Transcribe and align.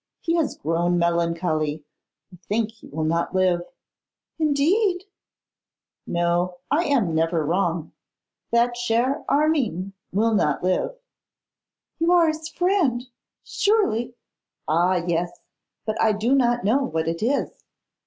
He 0.19 0.33
has 0.37 0.57
grown 0.57 0.97
melancholy. 0.97 1.83
I 2.33 2.37
think 2.47 2.71
he 2.71 2.87
will 2.87 3.03
not 3.03 3.35
live.' 3.35 3.61
'Indeed!' 4.39 5.03
'No, 6.07 6.57
I 6.71 6.85
am 6.85 7.13
never 7.13 7.45
wrong. 7.45 7.91
That 8.49 8.75
cher 8.75 9.23
Armine 9.29 9.93
will 10.11 10.33
not 10.33 10.63
live.' 10.63 10.97
'You 11.99 12.11
are 12.13 12.29
his 12.29 12.49
friend, 12.49 13.05
surely' 13.43 14.15
'Ah! 14.67 14.95
yes; 15.05 15.39
but 15.85 16.01
I 16.01 16.13
do 16.13 16.33
not 16.33 16.63
know 16.63 16.83
what 16.83 17.07
it 17.07 17.21
is. 17.21 17.63